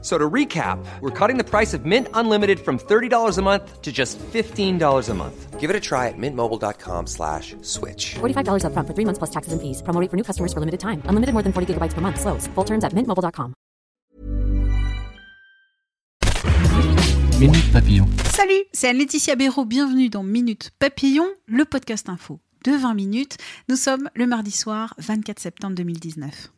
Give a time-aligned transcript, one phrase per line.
[0.00, 3.90] So to recap, we're cutting the price of Mint Unlimited from $30 a month to
[3.90, 5.58] just $15 a month.
[5.58, 8.14] Give it a try at mintmobile.com slash switch.
[8.20, 9.82] $45 upfront for three months plus taxes and fees.
[9.82, 11.02] Promo rate for new customers for limited time.
[11.08, 12.20] Unlimited more than 40 gigabytes per month.
[12.20, 12.46] Slows.
[12.54, 13.54] Full terms at mintmobile.com.
[17.40, 18.06] Minute Papillon.
[18.32, 19.64] Salut, c'est Anne-Laetitia Béraud.
[19.64, 23.36] Bienvenue dans Minute Papillon, le podcast info de 20 minutes.
[23.68, 26.50] Nous sommes le mardi soir 24 septembre 2019.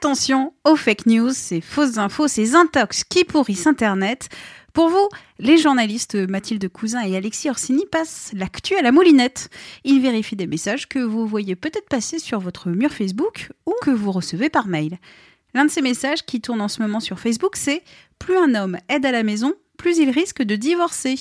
[0.00, 4.28] Attention aux fake news, ces fausses infos, ces intox qui pourrissent Internet.
[4.72, 5.08] Pour vous,
[5.40, 9.50] les journalistes Mathilde Cousin et Alexis Orsini passent l'actu à la moulinette.
[9.82, 13.90] Ils vérifient des messages que vous voyez peut-être passer sur votre mur Facebook ou que
[13.90, 14.98] vous recevez par mail.
[15.52, 17.82] L'un de ces messages qui tourne en ce moment sur Facebook, c'est
[18.20, 21.14] Plus un homme aide à la maison, plus il risque de divorcer.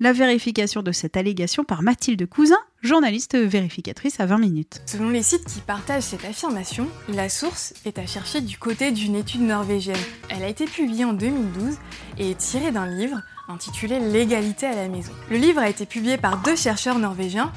[0.00, 4.80] La vérification de cette allégation par Mathilde Cousin, journaliste vérificatrice à 20 minutes.
[4.86, 9.16] Selon les sites qui partagent cette affirmation, la source est à chercher du côté d'une
[9.16, 9.96] étude norvégienne.
[10.30, 11.76] Elle a été publiée en 2012
[12.18, 15.12] et est tirée d'un livre intitulé L'égalité à la maison.
[15.30, 17.52] Le livre a été publié par deux chercheurs norvégiens,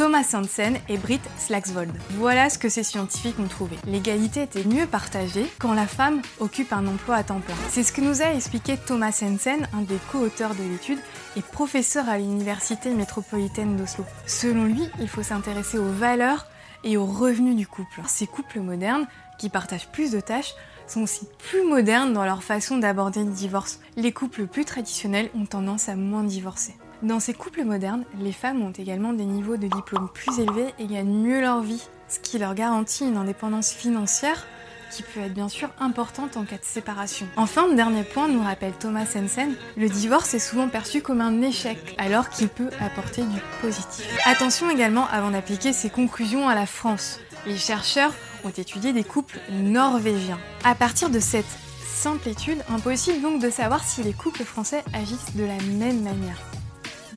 [0.00, 1.92] Thomas Hansen et Britt Slagsvold.
[2.12, 3.76] Voilà ce que ces scientifiques ont trouvé.
[3.86, 7.54] L'égalité était mieux partagée quand la femme occupe un emploi à temps plein.
[7.68, 11.00] C'est ce que nous a expliqué Thomas Hansen, un des co-auteurs de l'étude
[11.36, 14.06] et professeur à l'université métropolitaine d'Oslo.
[14.24, 16.46] Selon lui, il faut s'intéresser aux valeurs
[16.82, 18.00] et aux revenus du couple.
[18.06, 19.06] Ces couples modernes,
[19.38, 20.54] qui partagent plus de tâches,
[20.86, 23.80] sont aussi plus modernes dans leur façon d'aborder le divorce.
[23.96, 26.74] Les couples plus traditionnels ont tendance à moins divorcer.
[27.02, 30.86] Dans ces couples modernes, les femmes ont également des niveaux de diplôme plus élevés et
[30.86, 34.46] gagnent mieux leur vie, ce qui leur garantit une indépendance financière
[34.90, 37.26] qui peut être bien sûr importante en cas de séparation.
[37.36, 41.94] Enfin, dernier point, nous rappelle Thomas Sensen, le divorce est souvent perçu comme un échec,
[41.96, 44.06] alors qu'il peut apporter du positif.
[44.26, 47.20] Attention également avant d'appliquer ces conclusions à la France.
[47.46, 48.12] Les chercheurs
[48.44, 50.40] ont étudié des couples norvégiens.
[50.64, 51.46] À partir de cette
[51.86, 56.49] simple étude, impossible donc de savoir si les couples français agissent de la même manière.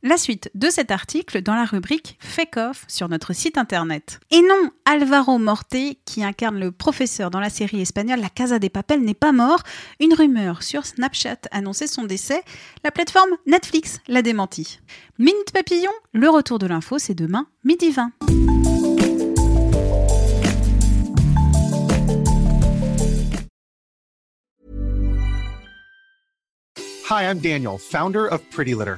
[0.05, 4.19] La suite de cet article dans la rubrique Fake Off sur notre site internet.
[4.31, 8.69] Et non, Alvaro Morte, qui incarne le professeur dans la série espagnole La Casa des
[8.69, 9.63] Papel, n'est pas mort.
[10.01, 12.43] Une rumeur sur Snapchat annonçait son décès.
[12.83, 14.81] La plateforme Netflix l'a démenti.
[15.19, 18.11] Minute Papillon, le retour de l'info, c'est demain, midi 20.
[27.09, 28.97] Hi, I'm Daniel, founder of Pretty Litter.